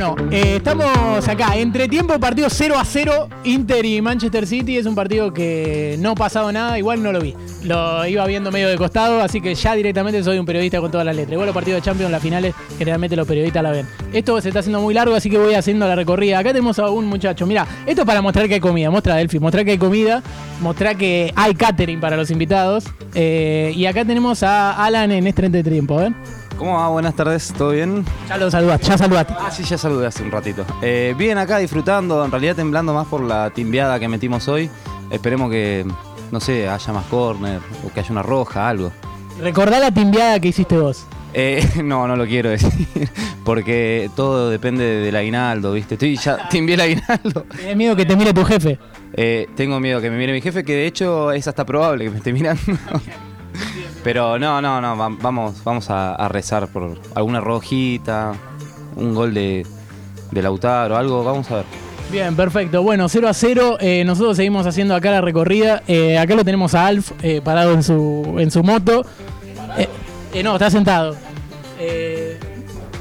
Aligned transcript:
Bueno, 0.00 0.16
eh, 0.30 0.56
estamos 0.56 1.28
acá. 1.28 1.58
Entre 1.58 1.86
tiempo, 1.86 2.18
partido 2.18 2.48
0 2.48 2.74
a 2.78 2.86
0, 2.86 3.28
Inter 3.44 3.84
y 3.84 4.00
Manchester 4.00 4.46
City. 4.46 4.78
Es 4.78 4.86
un 4.86 4.94
partido 4.94 5.30
que 5.30 5.96
no 5.98 6.12
ha 6.12 6.14
pasado 6.14 6.50
nada, 6.50 6.78
igual 6.78 7.02
no 7.02 7.12
lo 7.12 7.20
vi. 7.20 7.34
Lo 7.64 8.06
iba 8.06 8.24
viendo 8.24 8.50
medio 8.50 8.70
de 8.70 8.78
costado, 8.78 9.20
así 9.20 9.42
que 9.42 9.54
ya 9.54 9.74
directamente 9.74 10.24
soy 10.24 10.38
un 10.38 10.46
periodista 10.46 10.80
con 10.80 10.90
todas 10.90 11.04
las 11.04 11.14
letras. 11.14 11.32
Igual 11.34 11.48
los 11.48 11.54
partidos 11.54 11.82
de 11.82 11.84
Champions, 11.84 12.10
las 12.10 12.22
finales, 12.22 12.54
generalmente 12.78 13.14
los 13.14 13.28
periodistas 13.28 13.62
la 13.62 13.72
ven. 13.72 13.86
Esto 14.10 14.40
se 14.40 14.48
está 14.48 14.60
haciendo 14.60 14.80
muy 14.80 14.94
largo, 14.94 15.14
así 15.14 15.28
que 15.28 15.36
voy 15.36 15.52
haciendo 15.52 15.86
la 15.86 15.94
recorrida. 15.94 16.38
Acá 16.38 16.48
tenemos 16.54 16.78
a 16.78 16.88
un 16.88 17.04
muchacho. 17.04 17.46
Mira, 17.46 17.66
esto 17.84 18.00
es 18.00 18.06
para 18.06 18.22
mostrar 18.22 18.48
que 18.48 18.54
hay 18.54 18.60
comida. 18.60 18.90
Muestra, 18.90 19.16
Delphi, 19.16 19.38
mostrar 19.38 19.66
que 19.66 19.72
hay 19.72 19.78
comida. 19.78 20.22
Mostrar 20.62 20.96
que 20.96 21.30
hay 21.36 21.54
catering 21.54 22.00
para 22.00 22.16
los 22.16 22.30
invitados. 22.30 22.84
Eh, 23.14 23.74
y 23.76 23.84
acá 23.84 24.06
tenemos 24.06 24.42
a 24.44 24.82
Alan 24.82 25.12
en 25.12 25.26
este 25.26 25.62
tiempo, 25.62 25.98
a 25.98 26.04
ver. 26.04 26.39
¿Cómo 26.60 26.74
va? 26.74 26.88
Buenas 26.88 27.14
tardes, 27.14 27.54
¿todo 27.56 27.70
bien? 27.70 28.04
Ya 28.28 28.36
lo 28.36 28.50
saludaste, 28.50 28.86
ya 28.86 28.98
saludaste. 28.98 29.32
Ah, 29.38 29.50
sí, 29.50 29.64
ya 29.64 29.78
saludé 29.78 30.06
hace 30.06 30.22
un 30.22 30.30
ratito. 30.30 30.66
Eh, 30.82 31.14
bien 31.16 31.38
acá 31.38 31.56
disfrutando, 31.56 32.22
en 32.22 32.30
realidad 32.30 32.54
temblando 32.54 32.92
más 32.92 33.06
por 33.06 33.22
la 33.22 33.48
timbiada 33.48 33.98
que 33.98 34.08
metimos 34.08 34.46
hoy. 34.46 34.68
Esperemos 35.10 35.50
que, 35.50 35.86
no 36.30 36.38
sé, 36.38 36.68
haya 36.68 36.92
más 36.92 37.06
corner 37.06 37.60
o 37.82 37.90
que 37.90 38.00
haya 38.00 38.12
una 38.12 38.22
roja, 38.22 38.68
algo. 38.68 38.92
Recordá 39.40 39.80
la 39.80 39.90
timbiada 39.90 40.38
que 40.38 40.48
hiciste 40.48 40.76
vos. 40.76 41.06
Eh, 41.32 41.66
no, 41.82 42.06
no 42.06 42.14
lo 42.14 42.26
quiero 42.26 42.50
decir, 42.50 43.08
porque 43.44 44.10
todo 44.14 44.50
depende 44.50 44.84
del 44.84 45.16
aguinaldo, 45.16 45.72
¿viste? 45.72 45.94
Estoy 45.94 46.18
ya 46.18 46.46
timbié 46.50 46.74
el 46.74 46.82
aguinaldo. 46.82 47.46
Tienes 47.56 47.76
miedo 47.78 47.96
que 47.96 48.04
te 48.04 48.14
mire 48.16 48.34
tu 48.34 48.44
jefe. 48.44 48.78
Eh, 49.14 49.48
tengo 49.56 49.80
miedo 49.80 49.98
que 50.02 50.10
me 50.10 50.18
mire 50.18 50.34
mi 50.34 50.42
jefe, 50.42 50.62
que 50.62 50.74
de 50.74 50.86
hecho 50.86 51.32
es 51.32 51.48
hasta 51.48 51.64
probable 51.64 52.04
que 52.04 52.10
me 52.10 52.18
esté 52.18 52.34
mirando. 52.34 52.60
Pero 54.02 54.38
no, 54.38 54.60
no, 54.62 54.80
no, 54.80 54.96
va- 54.96 55.14
vamos, 55.20 55.62
vamos 55.62 55.90
a, 55.90 56.14
a 56.14 56.28
rezar 56.28 56.68
por 56.68 56.96
alguna 57.14 57.40
rojita, 57.40 58.32
un 58.96 59.14
gol 59.14 59.34
de, 59.34 59.66
de 60.30 60.42
Lautaro, 60.42 60.96
algo, 60.96 61.22
vamos 61.22 61.50
a 61.50 61.56
ver. 61.56 61.64
Bien, 62.10 62.34
perfecto. 62.34 62.82
Bueno, 62.82 63.08
0 63.08 63.28
a 63.28 63.34
0. 63.34 63.76
eh, 63.80 64.02
nosotros 64.04 64.36
seguimos 64.36 64.66
haciendo 64.66 64.94
acá 64.96 65.10
la 65.10 65.20
recorrida. 65.20 65.82
Eh, 65.86 66.18
acá 66.18 66.34
lo 66.34 66.44
tenemos 66.44 66.74
a 66.74 66.86
Alf 66.86 67.12
eh, 67.22 67.40
parado 67.44 67.72
en 67.72 67.82
su, 67.84 68.36
en 68.38 68.50
su 68.50 68.62
moto. 68.64 69.04
Eh, 69.78 69.88
eh, 70.34 70.42
no, 70.42 70.54
está 70.54 70.70
sentado. 70.70 71.14
Eh, 71.78 72.38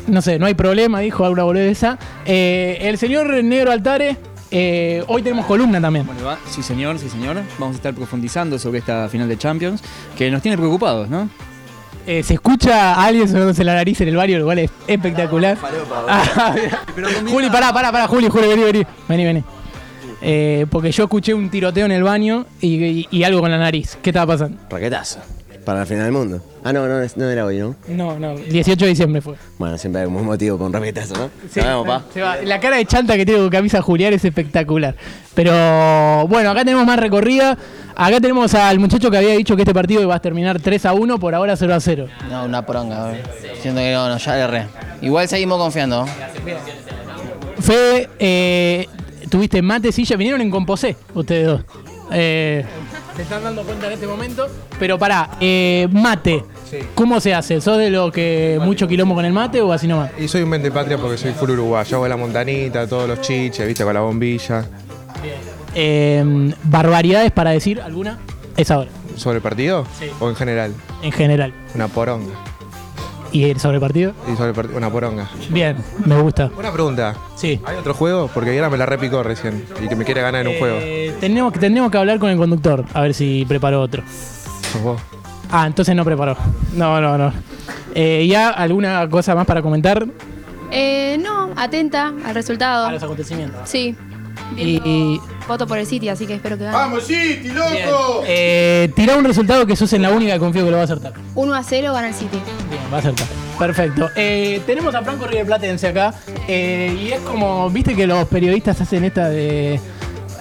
no 0.08 0.22
sé, 0.22 0.38
no 0.38 0.46
hay 0.46 0.54
problema, 0.54 1.00
dijo 1.00 1.24
alguna 1.26 1.44
boludeza. 1.44 1.98
Eh, 2.26 2.78
el 2.82 2.98
señor 3.00 3.44
Negro 3.44 3.72
Altare, 3.72 4.18
eh, 4.52 5.04
hoy 5.08 5.22
tenemos 5.22 5.46
columna 5.46 5.80
también. 5.82 6.06
¿Cómo 6.06 6.18
le 6.20 6.26
va? 6.26 6.38
Sí, 6.50 6.64
señor, 6.64 6.98
sí, 7.00 7.10
señor. 7.10 7.38
Vamos 7.58 7.76
a 7.76 7.78
estar 7.78 7.94
profundizando 7.94 8.58
sobre 8.60 8.80
esta 8.80 9.08
final 9.10 9.28
de 9.28 9.38
Champions, 9.38 9.82
que 10.18 10.30
nos 10.32 10.42
tiene 10.42 10.58
preocupados, 10.58 11.10
¿no? 11.10 11.30
Eh, 12.08 12.24
se 12.24 12.34
escucha 12.36 12.94
a 12.96 13.06
alguien 13.06 13.28
sonándose 13.28 13.64
la 13.64 13.76
nariz 13.76 14.02
en 14.02 14.08
el 14.08 14.16
barrio, 14.16 14.40
lo 14.40 14.46
cual 14.46 14.60
es 14.60 14.72
espectacular. 14.88 15.58
Ah, 16.08 16.56
Juli, 17.30 17.50
pará, 17.50 17.72
pará, 17.72 17.92
pará, 17.92 18.08
Juli, 18.08 18.28
Juli, 18.30 18.48
vení, 18.48 18.64
vení. 18.64 18.86
Vení, 19.08 19.26
vení. 19.26 19.44
Eh, 20.22 20.66
porque 20.72 20.92
yo 20.92 21.04
escuché 21.04 21.34
un 21.34 21.50
tiroteo 21.50 21.86
en 21.86 21.92
el 21.92 22.04
baño 22.04 22.46
y, 22.60 22.84
y- 22.84 23.08
y 23.12 23.24
algo 23.24 23.42
con 23.42 23.52
la 23.52 23.58
nariz. 23.60 23.98
¿Qué 24.02 24.10
estaba 24.10 24.34
pasando? 24.34 24.58
Raquetazo. 24.70 25.20
Para 25.66 25.80
la 25.80 25.86
final 25.86 26.06
del 26.06 26.14
mundo. 26.14 26.42
Ah, 26.64 26.74
no, 26.74 26.88
no, 26.88 27.00
no 27.16 27.30
era 27.30 27.46
hoy, 27.46 27.60
¿no? 27.60 27.76
No, 27.88 28.18
no, 28.20 28.32
el 28.32 28.50
18 28.50 28.86
de 28.86 28.90
diciembre 28.90 29.22
fue. 29.22 29.36
Bueno, 29.58 29.78
siempre 29.78 30.02
hay 30.02 30.08
un 30.08 30.26
motivo 30.26 30.58
con 30.58 30.74
raquetazo, 30.74 31.14
¿no? 31.16 31.30
Sí, 31.52 31.60
Nos 31.60 31.66
vemos, 31.68 31.88
pa. 31.88 32.04
se 32.14 32.22
va. 32.22 32.38
La 32.38 32.60
cara 32.60 32.78
de 32.78 32.86
chanta 32.86 33.16
que 33.18 33.26
tiene 33.26 33.40
con 33.42 33.50
camisa 33.50 33.82
Julián 33.82 34.14
es 34.14 34.26
espectacular. 34.26 34.96
Pero 35.36 36.28
bueno, 36.28 36.50
acá 36.52 36.66
tenemos 36.66 36.86
más 36.86 36.98
recorrida. 37.00 37.58
Acá 37.96 38.20
tenemos 38.22 38.54
al 38.56 38.80
muchacho 38.80 39.12
que 39.12 39.18
había 39.18 39.34
dicho 39.34 39.56
que 39.56 39.62
este 39.64 39.74
partido 39.74 40.02
iba 40.02 40.16
a 40.16 40.20
terminar 40.22 40.60
3 40.60 40.86
a 40.86 40.94
1, 40.94 41.20
por 41.20 41.36
ahora 41.36 41.56
0 41.56 41.74
a 41.76 41.80
0. 41.80 42.08
No, 42.30 42.46
una 42.46 42.66
poronga. 42.66 43.14
eh. 43.14 43.22
Siento 43.62 43.82
que 43.82 43.92
no, 43.94 44.10
no, 44.10 44.18
ya 44.18 44.36
le 44.36 44.42
erré. 44.42 44.68
Igual 45.02 45.28
seguimos 45.28 45.58
confiando. 45.60 46.06
Fede, 47.60 48.10
eh, 48.20 48.88
tuviste 49.30 49.62
mate, 49.62 49.92
silla, 49.92 50.16
vinieron 50.16 50.42
en 50.42 50.50
composé 50.50 50.96
ustedes 51.14 51.46
dos. 51.48 51.62
Eh, 52.12 52.66
se 53.16 53.22
están 53.22 53.44
dando 53.44 53.64
cuenta 53.64 53.88
en 53.88 53.94
este 53.94 54.08
momento. 54.08 54.48
Pero 54.80 54.98
pará, 54.98 55.32
eh, 55.40 55.88
mate. 55.92 56.44
¿Cómo 56.94 57.20
se 57.20 57.34
hace? 57.34 57.60
¿Sos 57.62 57.78
de 57.78 57.90
lo 57.90 58.12
que 58.12 58.60
mucho 58.64 58.88
quilombo 58.88 59.16
con 59.16 59.26
el 59.26 59.34
mate 59.34 59.60
o 59.62 59.72
así 59.74 59.88
nomás? 59.88 60.12
Y 60.20 60.28
soy 60.28 60.44
un 60.44 60.50
mente 60.50 60.72
patria 60.72 60.98
porque 60.98 61.18
soy 61.18 61.32
full 61.34 61.50
uruguayo. 61.52 61.98
Hago 61.98 62.08
la 62.08 62.18
montanita, 62.18 62.88
todos 62.88 63.08
los 63.08 63.22
chiches, 63.22 63.66
viste, 63.68 63.84
con 63.84 63.94
la 63.94 64.02
bombilla. 64.02 64.66
Eh, 65.76 66.54
¿Barbaridades 66.64 67.32
para 67.32 67.52
decir 67.52 67.82
alguna? 67.82 68.20
Es 68.56 68.72
ahora, 68.72 68.90
¿Sobre 69.16 69.38
el 69.38 69.42
partido? 69.42 69.86
Sí. 69.98 70.06
¿O 70.20 70.30
en 70.30 70.36
general? 70.36 70.74
en 71.02 71.12
general. 71.12 71.54
Una 71.76 71.88
poronga. 71.88 72.34
¿Y 73.32 73.44
el 73.50 73.60
sobre 73.60 73.76
el 73.76 73.82
partido? 73.82 74.14
Y 74.32 74.36
sobre 74.36 74.60
el 74.60 74.76
una 74.76 74.90
poronga. 74.90 75.30
Bien, 75.50 75.78
me 76.06 76.20
gusta. 76.20 76.50
Una 76.58 76.72
pregunta. 76.72 77.16
Sí. 77.36 77.60
¿Hay 77.66 77.78
otro 77.78 77.94
juego? 77.94 78.30
Porque 78.34 78.56
ahora 78.58 78.70
me 78.70 78.78
la 78.78 78.86
repicó 78.86 79.22
recién. 79.24 79.66
Y 79.84 79.88
que 79.88 79.96
me 79.96 80.04
quiere 80.06 80.22
ganar 80.22 80.42
en 80.42 80.48
un 80.54 80.58
juego. 80.60 80.78
Eh, 80.82 81.16
tenemos, 81.20 81.54
que- 81.54 81.60
tendríamos 81.60 81.92
que 81.92 81.98
hablar 82.00 82.18
con 82.20 82.30
el 82.32 82.38
conductor, 82.38 82.86
a 82.94 83.02
ver 83.02 83.14
si 83.14 83.46
preparó 83.48 83.82
otro. 83.82 84.02
Vos. 84.84 85.00
Ah, 85.52 85.66
entonces 85.68 85.96
no 85.96 86.04
preparó. 86.06 86.36
No, 86.74 87.00
no, 87.02 87.18
no. 87.18 87.32
Eh, 87.96 88.26
¿Ya 88.30 88.50
alguna 88.50 89.08
cosa 89.10 89.34
más 89.36 89.46
para 89.48 89.62
comentar 89.62 90.06
Eh, 90.72 91.18
no, 91.22 91.50
atenta 91.56 92.14
al 92.26 92.34
resultado. 92.36 92.86
a 92.88 92.92
los 92.92 93.02
acontecimientos? 93.04 93.62
Sí. 93.70 93.96
Y, 94.58 95.20
Voto 95.50 95.66
por 95.66 95.80
el 95.80 95.88
City, 95.88 96.10
así 96.10 96.28
que 96.28 96.36
espero 96.36 96.58
que 96.60 96.64
gane. 96.66 96.78
bien. 97.72 97.90
Eh, 98.28 98.92
tirá 98.96 99.18
un 99.18 99.26
resultado 99.26 99.66
que 99.66 99.76
sos 99.76 99.92
en 99.94 100.04
la 100.04 100.12
única 100.12 100.34
que 100.34 100.40
confío 100.40 100.64
que 100.64 100.70
lo 100.70 100.78
va 100.78 100.84
a 100.84 100.86
acertar. 100.86 101.14
1 101.34 101.54
a 101.56 101.64
0 101.64 101.92
gana 101.94 102.08
el 102.10 102.14
City. 102.14 102.40
Bien, 102.70 102.82
va 102.94 102.98
a 102.98 103.00
acertar. 103.00 103.28
Perfecto. 103.58 104.10
Eh, 104.16 104.62
tenemos 104.68 104.94
a 104.94 105.02
Franco 105.02 105.26
River 105.26 105.48
Platense 105.48 105.88
acá. 105.88 106.14
eh, 106.48 106.96
y 107.02 107.12
es 107.12 107.20
como, 107.22 107.68
viste 107.72 107.96
que 107.96 108.06
los 108.06 108.28
periodistas 108.28 108.80
hacen 108.80 109.04
esta 109.04 109.28
de, 109.30 109.80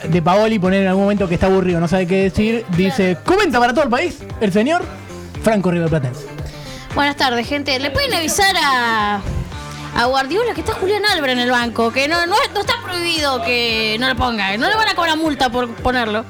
de 0.08 0.22
Paoli, 0.22 0.58
poner 0.58 0.82
en 0.82 0.88
algún 0.88 1.04
momento 1.04 1.26
que 1.26 1.34
está 1.34 1.46
aburrido, 1.46 1.80
no 1.80 1.88
sabe 1.88 2.06
qué 2.06 2.24
decir. 2.24 2.66
Dice, 2.76 3.16
comenta 3.24 3.58
para 3.58 3.72
todo 3.72 3.84
el 3.84 3.90
país 3.90 4.18
el 4.42 4.52
señor 4.52 4.82
Franco 5.42 5.70
River 5.70 5.88
Platense. 5.88 6.26
Buenas 6.94 7.16
tardes, 7.16 7.46
gente. 7.48 7.78
¿Le 7.78 7.90
pueden 7.90 8.12
avisar 8.12 8.54
a, 8.62 9.20
a 9.98 10.04
Guardiola 10.06 10.54
que 10.54 10.60
está 10.60 10.74
Julián 10.74 11.04
Álvarez 11.04 11.34
en 11.34 11.42
el 11.42 11.50
banco? 11.50 11.92
Que 11.92 12.06
no, 12.06 12.24
no, 12.26 12.36
no 12.54 12.60
está 12.60 12.74
prohibido 12.84 13.42
que 13.42 13.96
no 13.98 14.08
lo 14.08 14.14
ponga. 14.14 14.56
No 14.56 14.68
le 14.68 14.76
van 14.76 14.88
a 14.88 14.94
cobrar 14.94 15.16
multa 15.16 15.50
por 15.50 15.68
ponerlo. 15.74 16.24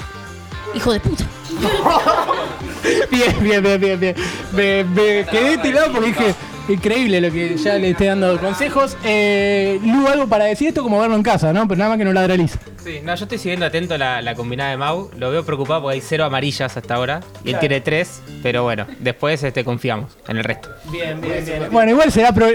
Hijo 0.75 0.93
de 0.93 1.01
puta. 1.01 1.25
Bien, 3.11 3.37
bien, 3.43 3.63
bien, 3.63 3.81
bien, 3.81 4.01
bien. 4.01 4.15
Me, 4.53 4.85
me 4.85 5.27
quedé 5.27 5.59
tirado 5.59 5.93
porque 5.93 6.07
dije, 6.07 6.35
increíble 6.69 7.21
lo 7.21 7.31
que 7.33 7.57
ya 7.57 7.75
le 7.75 7.91
esté 7.91 8.07
dando 8.07 8.39
consejos. 8.39 8.97
Eh, 9.05 9.81
Lu, 9.85 10.07
algo 10.07 10.27
para 10.27 10.45
decir 10.45 10.69
esto 10.69 10.83
como 10.83 11.01
verlo 11.01 11.17
en 11.17 11.23
casa, 11.23 11.53
¿no? 11.53 11.67
Pero 11.67 11.79
nada 11.79 11.91
más 11.91 11.99
que 11.99 12.05
no 12.05 12.13
ladraliza. 12.13 12.59
Sí, 12.85 13.01
no, 13.03 13.15
yo 13.15 13.25
estoy 13.25 13.39
siguiendo 13.39 13.67
atento 13.67 13.99
la, 13.99 14.23
la 14.23 14.35
combinada 14.35 14.71
de 14.71 14.77
Mau. 14.77 15.11
Lo 15.19 15.31
veo 15.31 15.45
preocupado 15.45 15.83
porque 15.83 15.95
hay 15.97 16.01
cero 16.01 16.25
amarillas 16.25 16.77
hasta 16.77 16.95
ahora. 16.95 17.21
Y 17.45 17.51
él 17.51 17.59
tiene 17.59 17.81
tres, 17.81 18.23
pero 18.43 18.63
bueno, 18.63 18.87
después 19.01 19.43
este, 19.43 19.65
confiamos 19.65 20.17
en 20.29 20.39
el 20.39 20.45
resto. 20.45 20.69
Bien, 20.91 21.21
bien, 21.21 21.45
bien. 21.45 21.63
Bueno, 21.71 21.91
igual 21.93 22.11
será. 22.13 22.33
pro- 22.33 22.47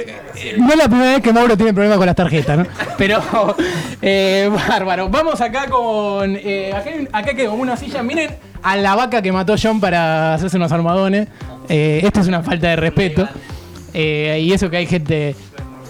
No 0.57 0.69
es 0.71 0.77
la 0.77 0.85
primera 0.87 1.11
vez 1.13 1.21
que 1.21 1.33
Mauro 1.33 1.55
tiene 1.57 1.73
problemas 1.73 1.97
con 1.97 2.05
las 2.07 2.15
tarjetas, 2.15 2.57
¿no? 2.57 2.65
Pero, 2.97 3.21
eh, 4.01 4.49
bárbaro. 4.67 5.09
Vamos 5.09 5.39
acá 5.41 5.67
con. 5.69 6.35
eh, 6.35 6.73
acá 7.11 7.33
quedó 7.33 7.53
una 7.53 7.75
silla. 7.77 8.01
Miren 8.03 8.31
a 8.63 8.77
la 8.77 8.95
vaca 8.95 9.21
que 9.21 9.31
mató 9.31 9.55
John 9.61 9.79
para 9.81 10.33
hacerse 10.35 10.57
unos 10.57 10.71
armadones. 10.71 11.27
Eh, 11.69 12.01
esto 12.03 12.21
es 12.21 12.27
una 12.27 12.41
falta 12.43 12.69
de 12.69 12.75
respeto. 12.77 13.27
Eh, 13.93 14.39
y 14.41 14.53
eso 14.53 14.69
que 14.69 14.77
hay 14.77 14.85
gente. 14.85 15.35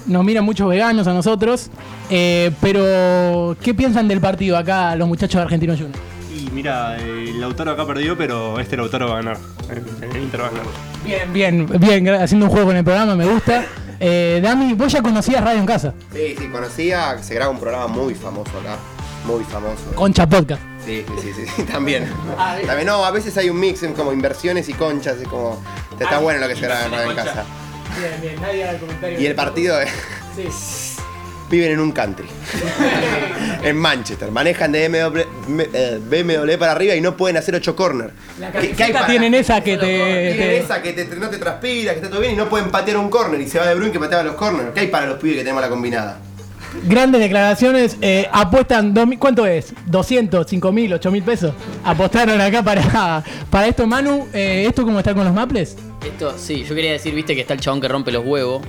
Nos 0.05 0.23
miran 0.25 0.43
muchos 0.43 0.67
veganos 0.67 1.07
a 1.07 1.13
nosotros. 1.13 1.69
Eh, 2.09 2.51
pero, 2.61 3.55
¿qué 3.61 3.73
piensan 3.73 4.07
del 4.07 4.19
partido 4.19 4.57
acá 4.57 4.95
los 4.95 5.07
muchachos 5.07 5.35
de 5.35 5.43
Argentinos 5.43 5.77
Juniors? 5.79 5.99
Y 6.35 6.49
mira, 6.51 6.97
el 6.97 7.39
Lautaro 7.39 7.71
acá 7.71 7.85
perdió, 7.85 8.17
pero 8.17 8.59
este 8.59 8.75
Lautaro 8.75 9.07
va 9.07 9.13
a 9.13 9.15
ganar. 9.17 9.37
El, 9.69 10.09
el 10.09 10.23
Inter 10.23 10.41
va 10.41 10.47
a 10.47 10.49
ganar. 10.49 10.65
Bien, 11.05 11.33
bien, 11.33 11.67
bien. 11.79 12.09
Haciendo 12.09 12.47
un 12.47 12.51
juego 12.51 12.67
con 12.67 12.75
el 12.75 12.83
programa, 12.83 13.15
me 13.15 13.25
gusta. 13.25 13.65
Eh, 13.99 14.41
Dami, 14.43 14.73
vos 14.73 14.91
ya 14.91 15.01
conocías 15.01 15.41
Radio 15.41 15.59
en 15.59 15.65
Casa. 15.65 15.93
Sí, 16.11 16.35
sí, 16.37 16.47
conocía, 16.49 17.17
se 17.23 17.35
graba 17.35 17.51
un 17.51 17.59
programa 17.59 17.87
muy 17.87 18.13
famoso 18.15 18.51
acá. 18.59 18.77
Muy 19.25 19.45
famoso. 19.45 19.95
Concha 19.95 20.27
Podcast. 20.27 20.61
Sí, 20.85 21.05
sí, 21.07 21.13
sí, 21.21 21.33
sí, 21.33 21.51
sí, 21.55 21.63
también. 21.71 22.11
También, 22.65 22.87
no, 22.87 23.05
a 23.05 23.11
veces 23.11 23.37
hay 23.37 23.49
un 23.49 23.57
mix 23.57 23.83
en 23.83 23.93
como 23.93 24.11
inversiones 24.11 24.67
y 24.67 24.73
conchas, 24.73 25.15
y 25.21 25.25
como. 25.25 25.61
Está 25.97 26.19
bueno 26.19 26.41
lo 26.41 26.47
que 26.49 26.55
se 26.55 26.61
graba 26.61 26.85
en 26.85 26.91
Radio 26.91 27.09
en 27.11 27.15
Casa. 27.15 27.45
Bien, 27.99 28.21
bien, 28.21 28.41
nadie 28.41 28.63
haga 28.67 28.79
comentario. 28.79 29.19
Y 29.19 29.25
el 29.25 29.35
partido 29.35 29.79
es. 29.79 29.89
Sí. 30.35 30.47
Viven 31.49 31.73
en 31.73 31.79
un 31.81 31.91
country. 31.91 32.25
en 33.63 33.77
Manchester. 33.77 34.31
Manejan 34.31 34.71
de 34.71 34.87
BMW, 34.89 35.19
eh, 35.73 36.57
para 36.57 36.71
arriba 36.71 36.95
y 36.95 37.01
no 37.01 37.15
pueden 37.15 37.37
hacer 37.37 37.53
8 37.55 37.75
corner. 37.75 38.11
¿Qué- 38.59 38.71
qué 38.71 38.83
hay 38.85 38.89
Acá 38.91 39.01
para- 39.01 39.11
tienen 39.11 39.33
esa 39.35 39.61
que 39.61 39.77
te. 39.77 39.85
Tienen 40.35 40.63
esa 40.63 40.81
que 40.81 40.93
te- 40.93 41.05
no 41.15 41.29
te 41.29 41.37
transpira, 41.37 41.91
que 41.93 41.97
está 41.99 42.09
todo 42.09 42.21
bien 42.21 42.33
y 42.33 42.35
no 42.35 42.49
pueden 42.49 42.71
patear 42.71 42.97
un 42.97 43.09
corner. 43.09 43.39
Y 43.41 43.47
se 43.47 43.59
va 43.59 43.67
de 43.67 43.75
Bruin 43.75 43.91
que 43.91 43.99
pateaba 43.99 44.23
los 44.23 44.35
corners. 44.35 44.69
¿Qué 44.73 44.79
hay 44.81 44.87
para 44.87 45.05
los 45.05 45.17
pibes 45.19 45.35
que 45.37 45.43
tenemos 45.43 45.61
la 45.61 45.69
combinada? 45.69 46.17
Grandes 46.85 47.21
declaraciones. 47.21 47.97
eh, 48.01 48.27
apuestan. 48.31 48.91
dos 48.93 49.05
mil- 49.05 49.19
¿Cuánto 49.19 49.45
es? 49.45 49.73
¿200, 49.91 50.45
5 50.47 50.71
mil, 50.71 50.91
8 50.93 51.11
mil 51.11 51.21
pesos? 51.21 51.53
Apostaron 51.83 52.41
acá 52.41 52.63
para, 52.63 53.23
para 53.51 53.67
esto, 53.67 53.85
Manu. 53.85 54.27
eh, 54.33 54.65
¿Esto 54.67 54.83
cómo 54.83 54.97
está 54.97 55.13
con 55.13 55.23
los 55.23 55.33
maples? 55.35 55.75
Esto, 56.05 56.33
sí, 56.37 56.63
yo 56.67 56.75
quería 56.75 56.91
decir, 56.91 57.13
viste, 57.15 57.35
que 57.35 57.41
está 57.41 57.53
el 57.53 57.59
chabón 57.59 57.81
que 57.81 57.87
rompe 57.87 58.11
los 58.11 58.25
huevos. 58.25 58.61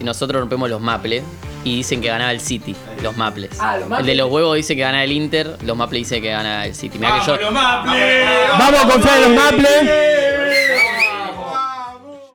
y 0.00 0.04
nosotros 0.04 0.40
rompemos 0.40 0.68
los 0.68 0.80
Maples 0.80 1.22
y 1.64 1.76
dicen 1.76 2.00
que 2.00 2.08
ganaba 2.08 2.30
el 2.32 2.40
City, 2.40 2.74
los 3.02 3.16
Maples. 3.16 3.50
Ah, 3.58 3.74
los 3.76 3.84
El 3.84 3.88
Maples. 3.90 4.06
de 4.06 4.14
los 4.16 4.30
huevos 4.30 4.56
dice 4.56 4.74
que 4.76 4.82
gana 4.82 5.02
el 5.04 5.12
Inter, 5.12 5.56
los 5.64 5.76
Maples 5.76 6.00
dice 6.02 6.20
que 6.20 6.28
gana 6.30 6.66
el 6.66 6.74
City. 6.74 6.98
Mirá 6.98 7.20
que 7.20 7.26
yo, 7.26 7.38
Vamos 7.50 8.84
a 8.84 8.88
confiar 8.88 9.22
en 9.22 9.34
los 9.34 9.42
Maples. 9.44 10.33